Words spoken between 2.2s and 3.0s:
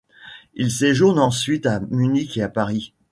et à Paris.